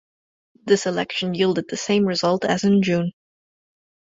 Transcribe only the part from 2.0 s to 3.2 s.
result as in June.